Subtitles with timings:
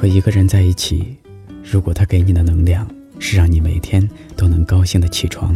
[0.00, 1.14] 和一个人在一起，
[1.62, 5.54] 如果他给你的能量是让你每天都能高兴的起床，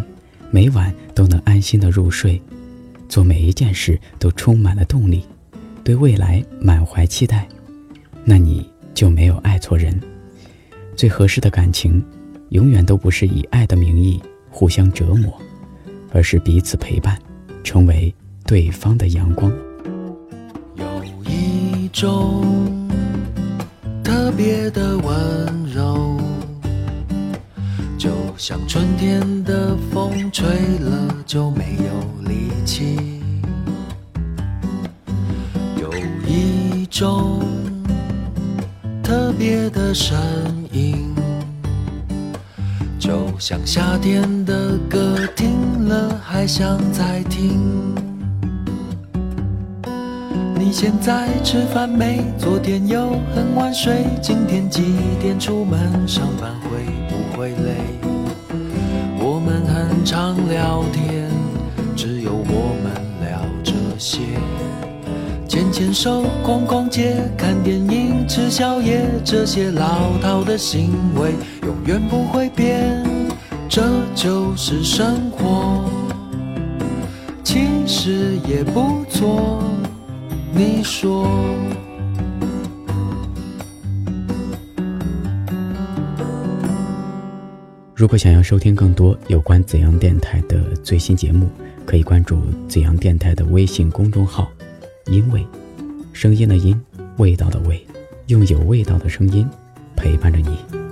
[0.50, 2.38] 每晚都能安心的入睡，
[3.08, 5.24] 做每一件事都充满了动力，
[5.82, 7.48] 对未来满怀期待，
[8.22, 9.98] 那你就没有爱错人。
[10.94, 12.04] 最合适的感情，
[12.50, 15.32] 永远都不是以爱的名义互相折磨，
[16.12, 17.18] 而是彼此陪伴，
[17.62, 19.50] 成为对方的阳光。
[20.76, 22.63] 有一种。
[24.14, 26.16] 特别的温柔，
[27.98, 30.46] 就像春天的风吹
[30.78, 33.20] 了就没有力气。
[35.76, 35.92] 有
[36.28, 37.42] 一种
[39.02, 40.16] 特别的声
[40.70, 41.12] 音，
[43.00, 48.03] 就像夏天的歌，听了还想再听。
[50.64, 52.24] 你现在吃饭没？
[52.38, 55.78] 昨天又很晚睡，今天几点出门？
[56.08, 57.84] 上班会不会累？
[59.18, 61.28] 我们很常聊天，
[61.94, 64.20] 只有我们聊这些。
[65.46, 71.34] 牵牵手，逛逛街，看电影，吃宵夜，这些老套的行为
[71.66, 73.04] 永远不会变。
[73.68, 73.82] 这
[74.14, 75.84] 就是生活，
[77.44, 79.62] 其实也不错。
[80.56, 81.26] 你说，
[87.92, 91.50] 如果想要收听更多有关怎样电台的最新节目，
[91.84, 94.48] 可以关注怎样电台的微信公众号。
[95.06, 95.44] 因为，
[96.12, 96.80] 声音的音，
[97.16, 97.84] 味道的味，
[98.28, 99.44] 用有味道的声音
[99.96, 100.83] 陪伴着你。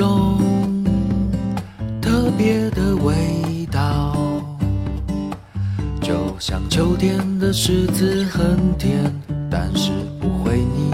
[0.00, 0.38] 种
[2.00, 4.16] 特别的味道，
[6.00, 9.12] 就像秋天的柿子很甜，
[9.50, 10.90] 但是不会腻。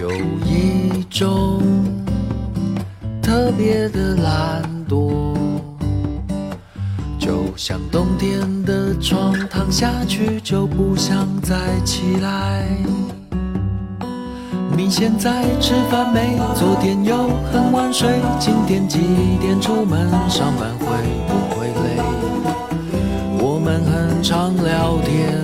[0.00, 0.12] 有
[0.46, 1.60] 一种
[3.20, 5.34] 特别的懒惰，
[7.18, 12.68] 就像冬天的床，躺下去就不想再起来。
[14.74, 16.38] 你现在吃饭没？
[16.54, 18.08] 昨天又很晚睡，
[18.40, 18.98] 今天几
[19.40, 20.08] 点出门？
[20.30, 20.86] 上班会
[21.28, 22.00] 不会累？
[23.38, 25.38] 我们很常聊天，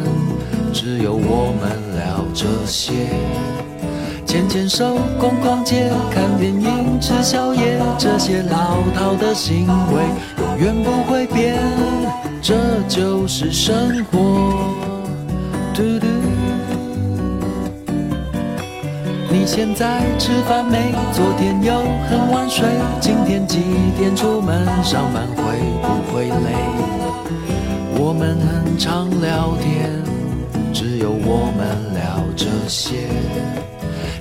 [0.73, 2.93] 只有我们聊这些。
[4.25, 10.03] 牵牵手，逛逛街，看电影，吃宵夜，这些老套的行为
[10.41, 11.59] 永远不会变，
[12.41, 12.55] 这
[12.89, 14.19] 就是生活。
[15.75, 16.28] 嘟嘟。
[19.39, 20.93] 你现在吃饭没？
[21.13, 21.73] 昨天又
[22.11, 22.67] 很晚睡，
[23.01, 23.61] 今天几
[23.97, 24.67] 点出门？
[24.83, 26.57] 上班会不会累？
[28.01, 30.03] 我们很常聊天，
[30.75, 33.07] 只有我们聊这些。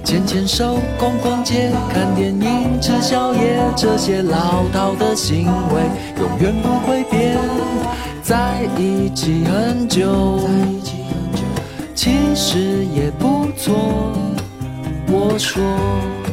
[0.04, 5.82] 牵牵手，逛逛街，看电影，吃宵夜，这些老套的行为
[6.22, 7.36] 永远不会变。
[8.22, 10.48] 在一起很久，
[11.96, 13.07] 其实也。
[15.38, 16.27] 说。